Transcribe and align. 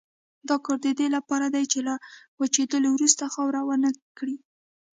دا 0.47 0.55
کار 0.65 0.77
د 0.85 0.87
دې 0.99 1.07
لپاره 1.15 1.45
دی 1.55 1.63
چې 1.71 1.79
له 1.87 1.93
وچېدلو 2.39 2.87
وروسته 2.93 3.23
خاوره 3.33 3.61
ونه 3.65 3.89
کړي. 4.17 4.35